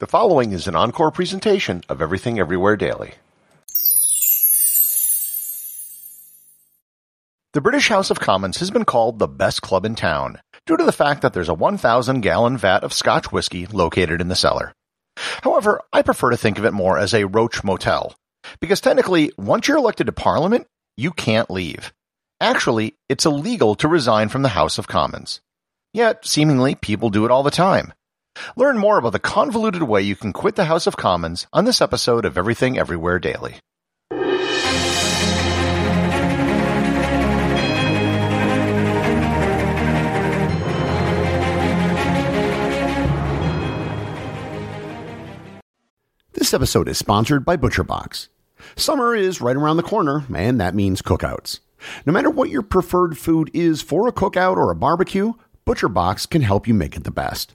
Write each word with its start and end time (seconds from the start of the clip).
The 0.00 0.06
following 0.06 0.52
is 0.52 0.68
an 0.68 0.76
encore 0.76 1.10
presentation 1.10 1.82
of 1.88 2.00
Everything 2.00 2.38
Everywhere 2.38 2.76
Daily. 2.76 3.14
The 7.52 7.60
British 7.60 7.88
House 7.88 8.08
of 8.08 8.20
Commons 8.20 8.58
has 8.58 8.70
been 8.70 8.84
called 8.84 9.18
the 9.18 9.26
best 9.26 9.60
club 9.60 9.84
in 9.84 9.96
town 9.96 10.38
due 10.66 10.76
to 10.76 10.84
the 10.84 10.92
fact 10.92 11.22
that 11.22 11.32
there's 11.32 11.48
a 11.48 11.54
1,000 11.54 12.20
gallon 12.20 12.56
vat 12.56 12.84
of 12.84 12.92
Scotch 12.92 13.32
whiskey 13.32 13.66
located 13.66 14.20
in 14.20 14.28
the 14.28 14.36
cellar. 14.36 14.72
However, 15.16 15.82
I 15.92 16.02
prefer 16.02 16.30
to 16.30 16.36
think 16.36 16.60
of 16.60 16.64
it 16.64 16.72
more 16.72 16.96
as 16.96 17.12
a 17.12 17.26
roach 17.26 17.64
motel, 17.64 18.14
because 18.60 18.80
technically, 18.80 19.32
once 19.36 19.66
you're 19.66 19.78
elected 19.78 20.06
to 20.06 20.12
Parliament, 20.12 20.68
you 20.96 21.10
can't 21.10 21.50
leave. 21.50 21.92
Actually, 22.40 22.94
it's 23.08 23.26
illegal 23.26 23.74
to 23.74 23.88
resign 23.88 24.28
from 24.28 24.42
the 24.42 24.50
House 24.50 24.78
of 24.78 24.86
Commons. 24.86 25.40
Yet, 25.92 26.24
seemingly, 26.24 26.76
people 26.76 27.10
do 27.10 27.24
it 27.24 27.32
all 27.32 27.42
the 27.42 27.50
time. 27.50 27.92
Learn 28.56 28.78
more 28.78 28.98
about 28.98 29.12
the 29.12 29.18
convoluted 29.18 29.82
way 29.82 30.02
you 30.02 30.16
can 30.16 30.32
quit 30.32 30.56
the 30.56 30.64
House 30.66 30.86
of 30.86 30.96
Commons 30.96 31.46
on 31.52 31.64
this 31.64 31.80
episode 31.80 32.24
of 32.24 32.38
Everything 32.38 32.78
Everywhere 32.78 33.18
Daily. 33.18 33.56
This 46.32 46.54
episode 46.54 46.88
is 46.88 46.96
sponsored 46.96 47.44
by 47.44 47.58
ButcherBox. 47.58 48.28
Summer 48.74 49.14
is 49.14 49.42
right 49.42 49.56
around 49.56 49.76
the 49.76 49.82
corner, 49.82 50.24
and 50.34 50.58
that 50.60 50.74
means 50.74 51.02
cookouts. 51.02 51.60
No 52.06 52.12
matter 52.12 52.30
what 52.30 52.48
your 52.48 52.62
preferred 52.62 53.18
food 53.18 53.50
is 53.52 53.82
for 53.82 54.08
a 54.08 54.12
cookout 54.12 54.56
or 54.56 54.70
a 54.70 54.76
barbecue, 54.76 55.34
ButcherBox 55.66 56.30
can 56.30 56.40
help 56.40 56.66
you 56.66 56.72
make 56.72 56.96
it 56.96 57.04
the 57.04 57.10
best. 57.10 57.54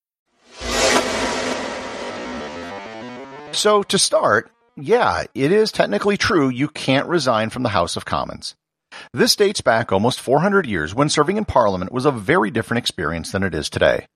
So, 3.53 3.83
to 3.83 3.99
start, 3.99 4.49
yeah, 4.77 5.25
it 5.35 5.51
is 5.51 5.71
technically 5.71 6.15
true 6.15 6.49
you 6.49 6.69
can't 6.69 7.07
resign 7.07 7.49
from 7.49 7.63
the 7.63 7.69
House 7.69 7.97
of 7.97 8.05
Commons. 8.05 8.55
This 9.13 9.35
dates 9.35 9.61
back 9.61 9.91
almost 9.91 10.21
400 10.21 10.65
years 10.65 10.95
when 10.95 11.09
serving 11.09 11.37
in 11.37 11.45
Parliament 11.45 11.91
was 11.91 12.05
a 12.05 12.11
very 12.11 12.49
different 12.49 12.79
experience 12.79 13.31
than 13.31 13.43
it 13.43 13.53
is 13.53 13.69
today. 13.69 14.07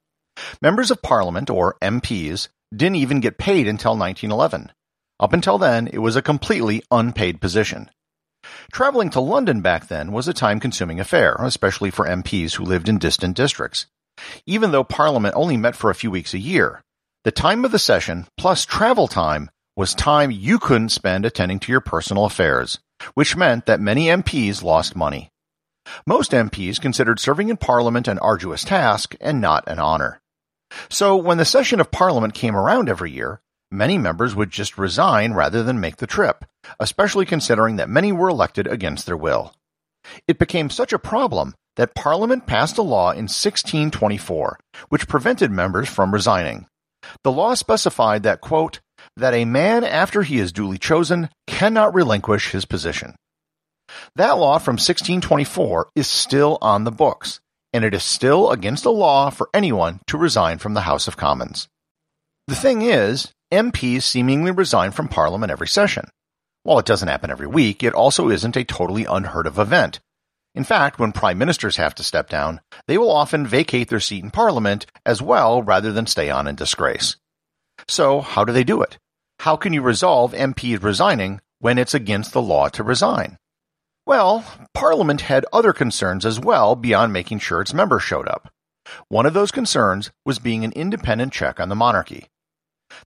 Members 0.61 0.89
of 0.89 1.01
Parliament, 1.01 1.49
or 1.49 1.77
MPs, 1.81 2.47
didn't 2.73 2.95
even 2.95 3.19
get 3.19 3.37
paid 3.37 3.67
until 3.67 3.97
1911. 3.97 4.71
Up 5.19 5.33
until 5.33 5.57
then, 5.57 5.87
it 5.87 5.99
was 5.99 6.15
a 6.15 6.21
completely 6.21 6.81
unpaid 6.91 7.41
position. 7.41 7.89
Traveling 8.71 9.09
to 9.11 9.19
London 9.19 9.61
back 9.61 9.87
then 9.87 10.11
was 10.11 10.27
a 10.27 10.33
time 10.33 10.59
consuming 10.59 10.99
affair, 10.99 11.35
especially 11.39 11.89
for 11.89 12.05
MPs 12.05 12.53
who 12.53 12.63
lived 12.63 12.89
in 12.89 12.99
distant 12.99 13.35
districts. 13.35 13.87
Even 14.45 14.71
though 14.71 14.83
Parliament 14.83 15.35
only 15.35 15.57
met 15.57 15.75
for 15.75 15.89
a 15.89 15.95
few 15.95 16.11
weeks 16.11 16.33
a 16.33 16.39
year, 16.39 16.81
the 17.25 17.31
time 17.31 17.65
of 17.65 17.71
the 17.71 17.79
session, 17.79 18.27
plus 18.37 18.65
travel 18.65 19.07
time, 19.07 19.49
was 19.75 19.95
time 19.95 20.29
you 20.29 20.59
couldn't 20.59 20.89
spend 20.89 21.25
attending 21.25 21.57
to 21.57 21.71
your 21.71 21.81
personal 21.81 22.25
affairs, 22.25 22.77
which 23.15 23.35
meant 23.35 23.65
that 23.65 23.81
many 23.81 24.05
MPs 24.05 24.61
lost 24.61 24.95
money. 24.95 25.31
Most 26.05 26.33
MPs 26.33 26.79
considered 26.79 27.19
serving 27.19 27.49
in 27.49 27.57
Parliament 27.57 28.07
an 28.07 28.19
arduous 28.19 28.63
task 28.63 29.15
and 29.19 29.41
not 29.41 29.67
an 29.67 29.79
honor. 29.79 30.21
So 30.87 31.15
when 31.15 31.39
the 31.39 31.45
session 31.45 31.79
of 31.79 31.89
Parliament 31.89 32.35
came 32.35 32.55
around 32.55 32.89
every 32.89 33.11
year, 33.11 33.41
many 33.71 33.97
members 33.97 34.35
would 34.35 34.51
just 34.51 34.77
resign 34.77 35.33
rather 35.33 35.63
than 35.63 35.79
make 35.79 35.97
the 35.97 36.05
trip, 36.05 36.45
especially 36.79 37.25
considering 37.25 37.77
that 37.77 37.89
many 37.89 38.11
were 38.11 38.29
elected 38.29 38.67
against 38.67 39.07
their 39.07 39.17
will. 39.17 39.51
It 40.27 40.37
became 40.37 40.69
such 40.69 40.93
a 40.93 40.99
problem 40.99 41.55
that 41.75 41.95
Parliament 41.95 42.45
passed 42.45 42.77
a 42.77 42.83
law 42.83 43.09
in 43.09 43.25
1624, 43.25 44.59
which 44.89 45.07
prevented 45.07 45.49
members 45.49 45.89
from 45.89 46.13
resigning. 46.13 46.67
The 47.25 47.31
law 47.31 47.55
specified 47.55 48.21
that, 48.21 48.39
quote, 48.39 48.81
that 49.17 49.33
a 49.33 49.45
man 49.45 49.83
after 49.83 50.21
he 50.21 50.37
is 50.37 50.51
duly 50.51 50.77
chosen 50.77 51.29
cannot 51.47 51.95
relinquish 51.95 52.51
his 52.51 52.65
position. 52.65 53.15
That 54.15 54.37
law 54.37 54.59
from 54.59 54.73
1624 54.73 55.89
is 55.95 56.07
still 56.07 56.59
on 56.61 56.83
the 56.83 56.91
books, 56.91 57.39
and 57.73 57.83
it 57.83 57.95
is 57.95 58.03
still 58.03 58.51
against 58.51 58.83
the 58.83 58.91
law 58.91 59.31
for 59.31 59.49
anyone 59.55 60.01
to 60.05 60.19
resign 60.19 60.59
from 60.59 60.75
the 60.75 60.81
House 60.81 61.07
of 61.07 61.17
Commons. 61.17 61.67
The 62.47 62.53
thing 62.53 62.83
is, 62.83 63.31
MPs 63.51 64.03
seemingly 64.03 64.51
resign 64.51 64.91
from 64.91 65.07
Parliament 65.07 65.51
every 65.51 65.67
session. 65.67 66.07
While 66.61 66.77
it 66.77 66.85
doesn't 66.85 67.07
happen 67.07 67.31
every 67.31 67.47
week, 67.47 67.81
it 67.81 67.95
also 67.95 68.29
isn't 68.29 68.55
a 68.55 68.63
totally 68.63 69.05
unheard 69.05 69.47
of 69.47 69.57
event, 69.57 69.99
in 70.55 70.63
fact, 70.63 70.97
when 70.97 71.11
prime 71.11 71.37
ministers 71.37 71.75
have 71.75 71.93
to 71.95 72.03
step 72.03 72.29
down, 72.29 72.61
they 72.87 72.97
will 72.97 73.11
often 73.11 73.45
vacate 73.45 73.89
their 73.89 73.99
seat 73.99 74.23
in 74.23 74.31
parliament 74.31 74.85
as 75.05 75.21
well 75.21 75.61
rather 75.61 75.91
than 75.91 76.07
stay 76.07 76.29
on 76.29 76.47
in 76.47 76.55
disgrace. 76.55 77.17
So, 77.87 78.21
how 78.21 78.45
do 78.45 78.53
they 78.53 78.63
do 78.63 78.81
it? 78.81 78.97
How 79.39 79.57
can 79.57 79.73
you 79.73 79.81
resolve 79.81 80.31
MPs 80.31 80.81
resigning 80.81 81.41
when 81.59 81.77
it's 81.77 81.93
against 81.93 82.31
the 82.31 82.41
law 82.41 82.69
to 82.69 82.83
resign? 82.83 83.37
Well, 84.05 84.45
Parliament 84.73 85.21
had 85.21 85.45
other 85.51 85.73
concerns 85.73 86.25
as 86.25 86.39
well 86.39 86.75
beyond 86.75 87.11
making 87.11 87.39
sure 87.39 87.61
its 87.61 87.73
members 87.73 88.03
showed 88.03 88.27
up. 88.27 88.49
One 89.09 89.25
of 89.25 89.33
those 89.33 89.51
concerns 89.51 90.11
was 90.25 90.39
being 90.39 90.63
an 90.63 90.71
independent 90.73 91.33
check 91.33 91.59
on 91.59 91.69
the 91.69 91.75
monarchy. 91.75 92.27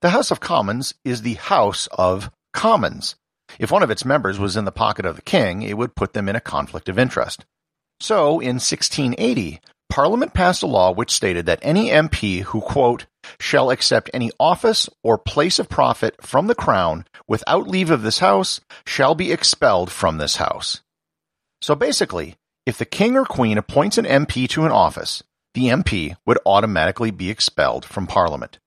The 0.02 0.10
House 0.10 0.30
of 0.30 0.42
Commons 0.42 0.94
is 1.06 1.22
the 1.22 1.36
House 1.36 1.88
of 1.94 2.30
Commons, 2.54 3.16
if 3.58 3.72
one 3.72 3.84
of 3.84 3.90
its 3.90 4.06
members 4.06 4.38
was 4.38 4.56
in 4.56 4.66
the 4.66 4.72
pocket 4.72 5.06
of 5.06 5.16
the 5.16 5.22
king, 5.22 5.62
it 5.62 5.78
would 5.78 5.96
put 5.96 6.14
them 6.14 6.30
in 6.30 6.36
a 6.36 6.42
conflict 6.42 6.90
of 6.90 7.00
interest. 7.00 7.46
So, 8.00 8.40
in 8.40 8.56
1680, 8.56 9.60
Parliament 9.90 10.36
passed 10.36 10.62
a 10.62 10.68
law 10.68 10.92
which 10.92 11.12
stated 11.12 11.48
that 11.48 11.60
any 11.64 11.90
MP 11.90 12.44
who, 12.44 12.62
quote, 12.62 13.08
shall 13.40 13.72
accept 13.72 14.10
any 14.14 14.32
office 14.40 14.88
or 15.04 15.18
place 15.18 15.58
of 15.58 15.68
profit 15.68 16.16
from 16.22 16.48
the 16.48 16.56
crown 16.56 17.06
without 17.28 17.68
leave 17.68 17.90
of 17.90 18.04
this 18.04 18.20
house 18.20 18.62
shall 18.86 19.16
be 19.16 19.32
expelled 19.32 19.92
from 19.92 20.18
this 20.18 20.36
house. 20.36 20.82
So 21.62 21.76
basically, 21.76 22.36
if 22.66 22.78
the 22.78 22.86
king 22.86 23.18
or 23.18 23.26
queen 23.26 23.58
appoints 23.58 23.98
an 23.98 24.06
MP 24.06 24.48
to 24.50 24.66
an 24.66 24.72
office, 24.72 25.24
the 25.56 25.66
MP 25.66 26.16
would 26.26 26.38
automatically 26.46 27.10
be 27.10 27.32
expelled 27.32 27.84
from 27.84 28.06
Parliament. 28.06 28.60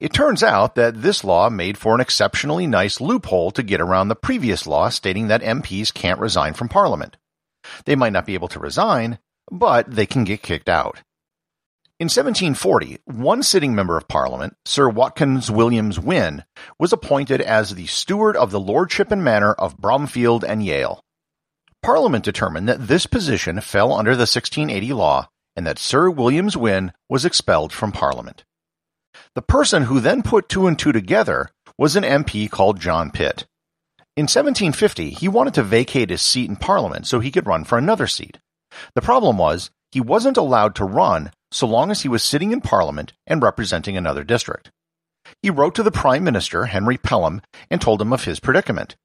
It 0.00 0.12
turns 0.12 0.42
out 0.42 0.74
that 0.74 1.02
this 1.02 1.24
law 1.24 1.48
made 1.50 1.78
for 1.78 1.94
an 1.94 2.00
exceptionally 2.00 2.66
nice 2.66 3.00
loophole 3.00 3.50
to 3.52 3.62
get 3.62 3.80
around 3.80 4.08
the 4.08 4.16
previous 4.16 4.66
law 4.66 4.88
stating 4.88 5.28
that 5.28 5.42
MPs 5.42 5.92
can't 5.92 6.20
resign 6.20 6.54
from 6.54 6.68
Parliament. 6.68 7.16
They 7.84 7.96
might 7.96 8.12
not 8.12 8.26
be 8.26 8.34
able 8.34 8.48
to 8.48 8.60
resign, 8.60 9.18
but 9.50 9.90
they 9.90 10.06
can 10.06 10.24
get 10.24 10.42
kicked 10.42 10.68
out. 10.68 11.02
In 12.00 12.04
1740, 12.04 12.98
one 13.06 13.42
sitting 13.42 13.74
member 13.74 13.96
of 13.96 14.06
Parliament, 14.06 14.56
Sir 14.64 14.88
Watkins 14.88 15.50
Williams 15.50 15.98
Wynn, 15.98 16.44
was 16.78 16.92
appointed 16.92 17.40
as 17.40 17.74
the 17.74 17.86
steward 17.86 18.36
of 18.36 18.52
the 18.52 18.60
lordship 18.60 19.10
and 19.10 19.24
manor 19.24 19.52
of 19.54 19.78
Bromfield 19.78 20.44
and 20.44 20.64
Yale. 20.64 21.02
Parliament 21.82 22.24
determined 22.24 22.68
that 22.68 22.86
this 22.86 23.06
position 23.06 23.60
fell 23.60 23.92
under 23.92 24.12
the 24.12 24.28
1680 24.28 24.92
law 24.92 25.28
and 25.56 25.66
that 25.66 25.80
Sir 25.80 26.08
Williams 26.08 26.56
Wynn 26.56 26.92
was 27.08 27.24
expelled 27.24 27.72
from 27.72 27.90
Parliament. 27.90 28.44
The 29.34 29.42
person 29.42 29.84
who 29.84 30.00
then 30.00 30.22
put 30.22 30.48
two 30.48 30.66
and 30.66 30.78
two 30.78 30.92
together 30.92 31.50
was 31.76 31.96
an 31.96 32.04
MP 32.04 32.50
called 32.50 32.80
John 32.80 33.10
Pitt. 33.10 33.46
In 34.16 34.24
1750, 34.24 35.10
he 35.10 35.28
wanted 35.28 35.54
to 35.54 35.62
vacate 35.62 36.10
his 36.10 36.22
seat 36.22 36.48
in 36.50 36.56
Parliament 36.56 37.06
so 37.06 37.20
he 37.20 37.30
could 37.30 37.46
run 37.46 37.64
for 37.64 37.78
another 37.78 38.06
seat. 38.06 38.38
The 38.94 39.02
problem 39.02 39.38
was, 39.38 39.70
he 39.92 40.00
wasn't 40.00 40.36
allowed 40.36 40.74
to 40.76 40.84
run 40.84 41.30
so 41.50 41.66
long 41.66 41.90
as 41.90 42.02
he 42.02 42.08
was 42.08 42.22
sitting 42.22 42.52
in 42.52 42.60
Parliament 42.60 43.12
and 43.26 43.42
representing 43.42 43.96
another 43.96 44.24
district. 44.24 44.70
He 45.42 45.50
wrote 45.50 45.74
to 45.76 45.82
the 45.82 45.90
Prime 45.90 46.24
Minister, 46.24 46.66
Henry 46.66 46.96
Pelham, 46.96 47.42
and 47.70 47.80
told 47.80 48.02
him 48.02 48.12
of 48.12 48.24
his 48.24 48.40
predicament. 48.40 48.96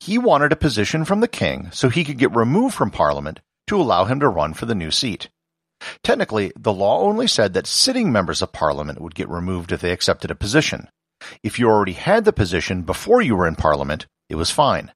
He 0.00 0.18
wanted 0.18 0.52
a 0.52 0.56
position 0.56 1.04
from 1.04 1.20
the 1.20 1.28
King 1.28 1.70
so 1.72 1.88
he 1.88 2.04
could 2.04 2.18
get 2.18 2.34
removed 2.34 2.74
from 2.74 2.90
Parliament 2.90 3.40
to 3.68 3.80
allow 3.80 4.04
him 4.04 4.20
to 4.20 4.28
run 4.28 4.54
for 4.54 4.66
the 4.66 4.74
new 4.74 4.90
seat. 4.90 5.28
Technically, 6.02 6.52
the 6.56 6.72
law 6.72 7.00
only 7.00 7.26
said 7.26 7.54
that 7.54 7.66
sitting 7.66 8.10
members 8.10 8.42
of 8.42 8.52
Parliament 8.52 9.00
would 9.00 9.14
get 9.14 9.28
removed 9.28 9.72
if 9.72 9.80
they 9.80 9.92
accepted 9.92 10.30
a 10.30 10.34
position. 10.34 10.88
If 11.42 11.58
you 11.58 11.68
already 11.68 11.92
had 11.92 12.24
the 12.24 12.32
position 12.32 12.82
before 12.82 13.22
you 13.22 13.36
were 13.36 13.46
in 13.46 13.56
Parliament, 13.56 14.06
it 14.28 14.36
was 14.36 14.50
fine. 14.50 14.92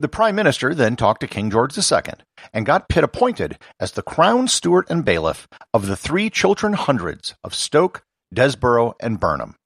The 0.00 0.08
Prime 0.08 0.34
Minister 0.34 0.74
then 0.74 0.96
talked 0.96 1.20
to 1.20 1.26
King 1.26 1.50
George 1.50 1.76
II 1.76 2.14
and 2.54 2.64
got 2.64 2.88
Pitt 2.88 3.04
appointed 3.04 3.58
as 3.78 3.92
the 3.92 4.02
Crown 4.02 4.48
Steward 4.48 4.86
and 4.88 5.04
Bailiff 5.04 5.46
of 5.74 5.86
the 5.86 5.96
three 5.96 6.30
Chiltern 6.30 6.72
Hundreds 6.72 7.34
of 7.44 7.54
Stoke, 7.54 8.02
Desborough, 8.32 8.94
and 8.98 9.20
Burnham. 9.20 9.56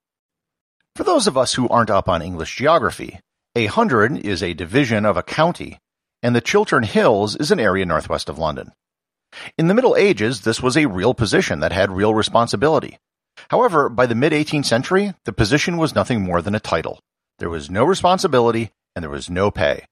For 0.95 1.03
those 1.03 1.27
of 1.27 1.37
us 1.37 1.53
who 1.53 1.69
aren't 1.69 1.89
up 1.89 2.09
on 2.09 2.21
English 2.21 2.55
geography, 2.57 3.19
a 3.55 3.67
hundred 3.67 4.17
is 4.17 4.43
a 4.43 4.53
division 4.53 5.05
of 5.05 5.15
a 5.15 5.23
county, 5.23 5.79
and 6.21 6.35
the 6.35 6.41
Chiltern 6.41 6.83
Hills 6.83 7.37
is 7.37 7.51
an 7.51 7.59
area 7.59 7.85
northwest 7.85 8.27
of 8.27 8.37
London. 8.37 8.73
In 9.57 9.67
the 9.67 9.73
Middle 9.73 9.95
Ages, 9.95 10.41
this 10.41 10.61
was 10.61 10.77
a 10.77 10.87
real 10.87 11.13
position 11.13 11.59
that 11.59 11.71
had 11.71 11.91
real 11.91 12.13
responsibility. 12.13 12.97
However, 13.49 13.89
by 13.89 14.05
the 14.05 14.15
mid 14.15 14.33
18th 14.33 14.65
century, 14.65 15.13
the 15.25 15.33
position 15.33 15.77
was 15.77 15.95
nothing 15.95 16.21
more 16.21 16.41
than 16.41 16.55
a 16.55 16.59
title. 16.59 16.99
There 17.39 17.49
was 17.49 17.69
no 17.69 17.83
responsibility 17.83 18.71
and 18.95 19.03
there 19.03 19.09
was 19.09 19.29
no 19.29 19.51
pay. 19.51 19.85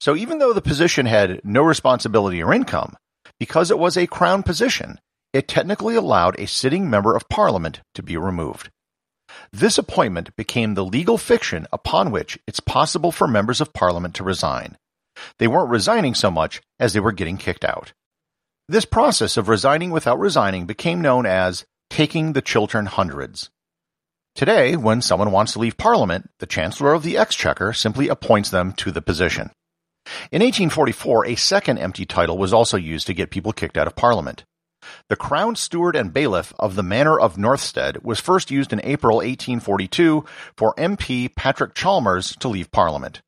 So 0.00 0.16
even 0.16 0.38
though 0.38 0.52
the 0.52 0.62
position 0.62 1.06
had 1.06 1.40
no 1.44 1.62
responsibility 1.62 2.42
or 2.42 2.54
income, 2.54 2.96
because 3.38 3.70
it 3.70 3.78
was 3.78 3.96
a 3.96 4.06
crown 4.06 4.42
position, 4.42 5.00
it 5.32 5.48
technically 5.48 5.96
allowed 5.96 6.38
a 6.38 6.46
sitting 6.46 6.88
member 6.88 7.14
of 7.14 7.28
parliament 7.28 7.80
to 7.94 8.02
be 8.02 8.16
removed. 8.16 8.70
This 9.52 9.76
appointment 9.76 10.34
became 10.36 10.74
the 10.74 10.84
legal 10.84 11.18
fiction 11.18 11.66
upon 11.72 12.10
which 12.10 12.38
it's 12.46 12.60
possible 12.60 13.12
for 13.12 13.26
members 13.26 13.60
of 13.60 13.72
parliament 13.72 14.14
to 14.14 14.24
resign. 14.24 14.78
They 15.38 15.46
weren't 15.46 15.70
resigning 15.70 16.14
so 16.14 16.30
much 16.30 16.62
as 16.78 16.92
they 16.92 17.00
were 17.00 17.12
getting 17.12 17.36
kicked 17.36 17.64
out. 17.64 17.92
This 18.68 18.84
process 18.84 19.36
of 19.36 19.48
resigning 19.48 19.92
without 19.92 20.18
resigning 20.18 20.66
became 20.66 21.00
known 21.00 21.24
as 21.24 21.64
taking 21.88 22.32
the 22.32 22.42
Chiltern 22.42 22.86
Hundreds. 22.86 23.48
Today, 24.34 24.74
when 24.74 25.02
someone 25.02 25.30
wants 25.30 25.52
to 25.52 25.60
leave 25.60 25.76
Parliament, 25.76 26.30
the 26.40 26.46
Chancellor 26.46 26.92
of 26.92 27.04
the 27.04 27.16
Exchequer 27.16 27.72
simply 27.72 28.08
appoints 28.08 28.50
them 28.50 28.72
to 28.72 28.90
the 28.90 29.00
position. 29.00 29.52
In 30.32 30.42
1844, 30.42 31.26
a 31.26 31.36
second 31.36 31.78
empty 31.78 32.04
title 32.04 32.38
was 32.38 32.52
also 32.52 32.76
used 32.76 33.06
to 33.06 33.14
get 33.14 33.30
people 33.30 33.52
kicked 33.52 33.78
out 33.78 33.86
of 33.86 33.94
Parliament. 33.94 34.44
The 35.08 35.16
Crown 35.16 35.54
Steward 35.54 35.94
and 35.94 36.12
Bailiff 36.12 36.52
of 36.58 36.74
the 36.74 36.82
Manor 36.82 37.20
of 37.20 37.38
Northstead 37.38 38.02
was 38.02 38.18
first 38.18 38.50
used 38.50 38.72
in 38.72 38.80
April 38.82 39.18
1842 39.18 40.24
for 40.56 40.74
MP 40.74 41.32
Patrick 41.32 41.74
Chalmers 41.74 42.34
to 42.40 42.48
leave 42.48 42.72
Parliament. 42.72 43.22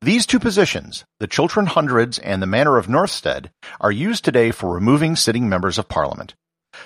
These 0.00 0.26
two 0.26 0.38
positions, 0.38 1.04
the 1.20 1.26
Chiltern 1.26 1.66
Hundreds 1.66 2.18
and 2.18 2.42
the 2.42 2.46
Manor 2.46 2.78
of 2.78 2.88
Northstead, 2.88 3.50
are 3.80 3.92
used 3.92 4.24
today 4.24 4.50
for 4.50 4.74
removing 4.74 5.16
sitting 5.16 5.48
members 5.48 5.78
of 5.78 5.88
Parliament. 5.88 6.34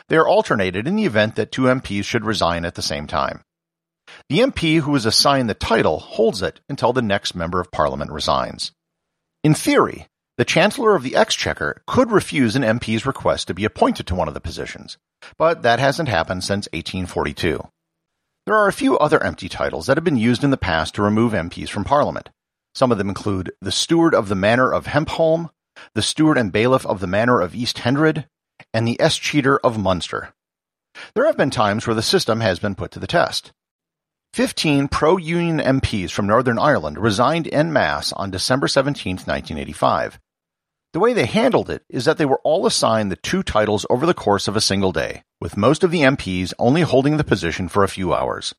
They 0.08 0.16
are 0.16 0.26
alternated 0.26 0.86
in 0.86 0.96
the 0.96 1.04
event 1.04 1.36
that 1.36 1.52
two 1.52 1.62
MPs 1.62 2.04
should 2.04 2.24
resign 2.24 2.64
at 2.64 2.74
the 2.74 2.82
same 2.82 3.06
time. 3.06 3.42
The 4.28 4.40
MP 4.40 4.80
who 4.80 4.94
is 4.94 5.06
assigned 5.06 5.48
the 5.48 5.54
title 5.54 6.00
holds 6.00 6.42
it 6.42 6.60
until 6.68 6.92
the 6.92 7.02
next 7.02 7.34
member 7.34 7.60
of 7.60 7.70
Parliament 7.70 8.10
resigns. 8.10 8.72
In 9.44 9.54
theory, 9.54 10.06
the 10.38 10.44
Chancellor 10.44 10.94
of 10.94 11.02
the 11.02 11.14
Exchequer 11.14 11.82
could 11.86 12.10
refuse 12.10 12.56
an 12.56 12.62
MP's 12.62 13.06
request 13.06 13.48
to 13.48 13.54
be 13.54 13.64
appointed 13.64 14.06
to 14.06 14.14
one 14.14 14.28
of 14.28 14.34
the 14.34 14.40
positions, 14.40 14.96
but 15.36 15.62
that 15.62 15.78
hasn't 15.78 16.08
happened 16.08 16.42
since 16.42 16.68
1842. 16.72 17.60
There 18.46 18.56
are 18.56 18.66
a 18.66 18.72
few 18.72 18.98
other 18.98 19.22
empty 19.22 19.48
titles 19.48 19.86
that 19.86 19.96
have 19.96 20.04
been 20.04 20.16
used 20.16 20.42
in 20.42 20.50
the 20.50 20.56
past 20.56 20.94
to 20.94 21.02
remove 21.02 21.32
MPs 21.32 21.68
from 21.68 21.84
Parliament. 21.84 22.30
Some 22.74 22.90
of 22.90 22.98
them 22.98 23.08
include 23.08 23.52
the 23.60 23.72
Steward 23.72 24.14
of 24.14 24.28
the 24.28 24.34
Manor 24.34 24.72
of 24.72 24.86
Hempholme, 24.86 25.50
the 25.94 26.02
Steward 26.02 26.38
and 26.38 26.52
Bailiff 26.52 26.86
of 26.86 27.00
the 27.00 27.06
Manor 27.06 27.40
of 27.40 27.54
East 27.54 27.78
Hendred, 27.78 28.26
and 28.72 28.86
the 28.86 28.96
Escheator 28.98 29.58
of 29.62 29.78
Munster. 29.78 30.34
There 31.14 31.26
have 31.26 31.36
been 31.36 31.50
times 31.50 31.86
where 31.86 31.94
the 31.94 32.02
system 32.02 32.40
has 32.40 32.58
been 32.58 32.74
put 32.74 32.90
to 32.92 32.98
the 32.98 33.06
test. 33.06 33.52
Fifteen 34.32 34.88
pro-Union 34.88 35.58
MPs 35.58 36.10
from 36.10 36.26
Northern 36.26 36.58
Ireland 36.58 36.98
resigned 36.98 37.52
en 37.52 37.72
masse 37.72 38.12
on 38.14 38.30
December 38.30 38.68
17, 38.68 39.16
1985. 39.16 40.18
The 40.94 41.00
way 41.00 41.12
they 41.12 41.26
handled 41.26 41.70
it 41.70 41.84
is 41.88 42.04
that 42.06 42.18
they 42.18 42.26
were 42.26 42.40
all 42.44 42.66
assigned 42.66 43.10
the 43.10 43.16
two 43.16 43.42
titles 43.42 43.86
over 43.90 44.06
the 44.06 44.14
course 44.14 44.48
of 44.48 44.56
a 44.56 44.60
single 44.60 44.92
day, 44.92 45.22
with 45.40 45.56
most 45.56 45.84
of 45.84 45.90
the 45.90 46.00
MPs 46.00 46.52
only 46.58 46.82
holding 46.82 47.16
the 47.16 47.24
position 47.24 47.68
for 47.68 47.84
a 47.84 47.88
few 47.88 48.14
hours. 48.14 48.54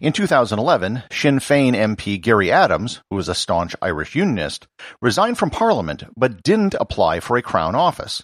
In 0.00 0.12
2011, 0.12 1.02
Sinn 1.10 1.38
Féin 1.38 1.74
MP 1.74 2.20
Gerry 2.20 2.50
Adams, 2.50 3.00
who 3.10 3.16
was 3.16 3.28
a 3.28 3.34
staunch 3.34 3.74
Irish 3.82 4.14
Unionist, 4.14 4.66
resigned 5.02 5.38
from 5.38 5.50
Parliament 5.50 6.04
but 6.16 6.42
didn't 6.42 6.74
apply 6.80 7.20
for 7.20 7.36
a 7.36 7.42
Crown 7.42 7.74
office. 7.74 8.22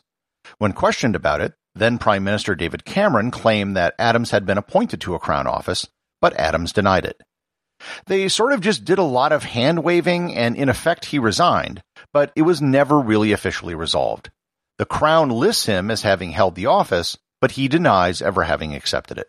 When 0.59 0.73
questioned 0.73 1.17
about 1.17 1.41
it, 1.41 1.55
then 1.75 1.99
Prime 1.99 2.25
Minister 2.25 2.55
David 2.55 2.85
Cameron 2.85 3.31
claimed 3.31 3.77
that 3.77 3.95
Adams 3.99 4.31
had 4.31 4.47
been 4.47 4.59
appointed 4.59 5.01
to 5.03 5.15
a 5.15 5.21
Crown 5.21 5.47
office, 5.47 5.89
but 6.21 6.37
Adams 6.37 6.73
denied 6.73 7.05
it. 7.05 7.21
They 8.07 8.29
sort 8.29 8.53
of 8.53 8.61
just 8.61 8.85
did 8.85 8.99
a 8.99 9.03
lot 9.03 9.33
of 9.33 9.43
hand 9.43 9.83
waving, 9.83 10.37
and 10.37 10.57
in 10.57 10.69
effect, 10.69 11.07
he 11.07 11.19
resigned, 11.19 11.83
but 12.13 12.33
it 12.37 12.43
was 12.43 12.61
never 12.61 12.99
really 12.99 13.33
officially 13.33 13.75
resolved. 13.75 14.31
The 14.79 14.85
Crown 14.85 15.31
lists 15.31 15.67
him 15.67 15.91
as 15.91 16.03
having 16.03 16.33
held 16.33 16.55
the 16.55 16.67
office, 16.67 17.17
but 17.41 17.53
he 17.53 17.69
denies 17.69 18.21
ever 18.21 18.45
having 18.45 18.75
accepted 18.75 19.19
it. 19.19 19.29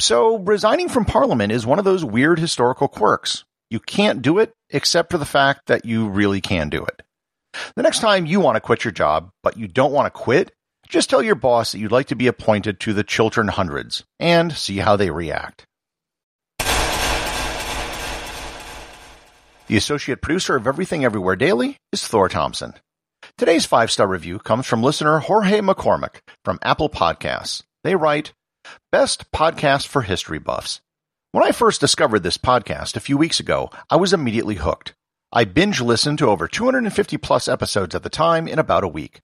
So, 0.00 0.38
resigning 0.38 0.88
from 0.88 1.04
Parliament 1.04 1.52
is 1.52 1.66
one 1.66 1.80
of 1.80 1.84
those 1.84 2.04
weird 2.04 2.38
historical 2.38 2.86
quirks. 2.86 3.44
You 3.68 3.80
can't 3.80 4.22
do 4.22 4.38
it 4.38 4.52
except 4.70 5.10
for 5.10 5.18
the 5.18 5.24
fact 5.24 5.62
that 5.66 5.84
you 5.84 6.08
really 6.08 6.40
can 6.40 6.68
do 6.68 6.84
it. 6.84 7.02
The 7.74 7.82
next 7.82 7.98
time 7.98 8.24
you 8.24 8.38
want 8.38 8.54
to 8.56 8.60
quit 8.60 8.84
your 8.84 8.92
job, 8.92 9.30
but 9.42 9.56
you 9.56 9.66
don't 9.66 9.92
want 9.92 10.06
to 10.06 10.10
quit, 10.10 10.52
just 10.88 11.10
tell 11.10 11.22
your 11.22 11.34
boss 11.34 11.72
that 11.72 11.78
you'd 11.78 11.92
like 11.92 12.06
to 12.08 12.16
be 12.16 12.28
appointed 12.28 12.78
to 12.80 12.92
the 12.92 13.02
Chiltern 13.02 13.48
Hundreds 13.48 14.04
and 14.20 14.52
see 14.52 14.76
how 14.78 14.96
they 14.96 15.10
react. 15.10 15.66
The 19.66 19.76
associate 19.76 20.22
producer 20.22 20.56
of 20.56 20.66
Everything 20.66 21.04
Everywhere 21.04 21.36
Daily 21.36 21.76
is 21.92 22.06
Thor 22.06 22.28
Thompson. 22.28 22.72
Today's 23.36 23.66
five 23.66 23.90
star 23.90 24.06
review 24.06 24.38
comes 24.38 24.66
from 24.66 24.82
listener 24.82 25.18
Jorge 25.18 25.58
McCormick 25.58 26.20
from 26.44 26.58
Apple 26.62 26.88
Podcasts. 26.88 27.64
They 27.84 27.94
write, 27.94 28.32
Best 28.90 29.30
podcast 29.32 29.86
for 29.86 30.02
history 30.02 30.38
buffs. 30.38 30.80
When 31.32 31.44
I 31.44 31.52
first 31.52 31.80
discovered 31.80 32.22
this 32.22 32.38
podcast 32.38 32.96
a 32.96 33.00
few 33.00 33.18
weeks 33.18 33.38
ago, 33.38 33.70
I 33.90 33.96
was 33.96 34.12
immediately 34.12 34.54
hooked. 34.54 34.94
I 35.32 35.44
binge 35.44 35.80
listened 35.80 36.18
to 36.18 36.28
over 36.28 36.48
250 36.48 37.18
plus 37.18 37.48
episodes 37.48 37.94
at 37.94 38.02
the 38.02 38.08
time 38.08 38.48
in 38.48 38.58
about 38.58 38.84
a 38.84 38.88
week. 38.88 39.20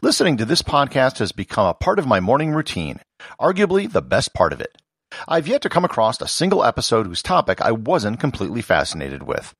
Listening 0.00 0.36
to 0.36 0.44
this 0.44 0.62
podcast 0.62 1.18
has 1.18 1.32
become 1.32 1.66
a 1.66 1.74
part 1.74 1.98
of 1.98 2.06
my 2.06 2.20
morning 2.20 2.52
routine, 2.52 3.00
arguably 3.40 3.90
the 3.90 4.02
best 4.02 4.32
part 4.32 4.52
of 4.52 4.60
it. 4.60 4.80
I've 5.26 5.48
yet 5.48 5.62
to 5.62 5.68
come 5.68 5.84
across 5.84 6.20
a 6.20 6.28
single 6.28 6.64
episode 6.64 7.06
whose 7.06 7.22
topic 7.22 7.60
I 7.60 7.72
wasn't 7.72 8.20
completely 8.20 8.62
fascinated 8.62 9.24
with. 9.24 9.54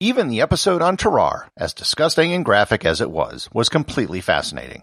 Even 0.00 0.28
the 0.28 0.40
episode 0.40 0.82
on 0.82 0.96
Tarrare, 0.96 1.48
as 1.56 1.74
disgusting 1.74 2.32
and 2.32 2.44
graphic 2.44 2.84
as 2.84 3.00
it 3.00 3.10
was, 3.10 3.48
was 3.52 3.68
completely 3.68 4.20
fascinating. 4.20 4.82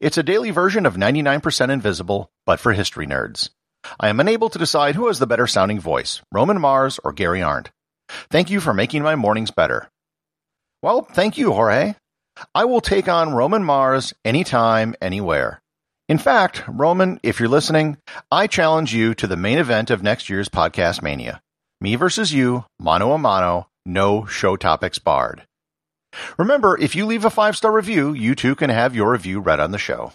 It's 0.00 0.18
a 0.18 0.22
daily 0.22 0.50
version 0.50 0.86
of 0.86 0.96
99% 0.96 1.70
Invisible, 1.70 2.30
but 2.46 2.60
for 2.60 2.72
history 2.72 3.06
nerds. 3.06 3.50
I 3.98 4.08
am 4.08 4.20
unable 4.20 4.48
to 4.50 4.58
decide 4.58 4.94
who 4.94 5.06
has 5.06 5.18
the 5.18 5.26
better 5.26 5.46
sounding 5.46 5.80
voice, 5.80 6.20
Roman 6.32 6.60
Mars 6.60 6.98
or 7.04 7.12
Gary 7.12 7.42
Arndt. 7.42 7.70
Thank 8.30 8.50
you 8.50 8.60
for 8.60 8.74
making 8.74 9.02
my 9.02 9.16
mornings 9.16 9.50
better. 9.50 9.88
Well, 10.82 11.02
thank 11.02 11.38
you, 11.38 11.52
Jorge. 11.52 11.94
I 12.54 12.64
will 12.64 12.80
take 12.80 13.08
on 13.08 13.34
Roman 13.34 13.64
Mars 13.64 14.14
anytime, 14.24 14.94
anywhere. 15.00 15.60
In 16.08 16.18
fact, 16.18 16.62
Roman, 16.68 17.20
if 17.22 17.38
you're 17.38 17.48
listening, 17.48 17.98
I 18.30 18.46
challenge 18.46 18.94
you 18.94 19.14
to 19.14 19.26
the 19.26 19.36
main 19.36 19.58
event 19.58 19.90
of 19.90 20.02
next 20.02 20.30
year's 20.30 20.48
Podcast 20.48 21.02
Mania. 21.02 21.40
Me 21.80 21.96
versus 21.96 22.32
you, 22.32 22.64
mano 22.78 23.12
a 23.12 23.18
mano, 23.18 23.68
no 23.84 24.24
show 24.24 24.56
topics 24.56 24.98
barred. 24.98 25.42
Remember, 26.38 26.78
if 26.78 26.94
you 26.94 27.06
leave 27.06 27.24
a 27.24 27.30
five 27.30 27.56
star 27.56 27.72
review, 27.72 28.12
you 28.12 28.34
too 28.34 28.54
can 28.54 28.70
have 28.70 28.94
your 28.94 29.12
review 29.12 29.40
read 29.40 29.60
on 29.60 29.70
the 29.70 29.78
show. 29.78 30.12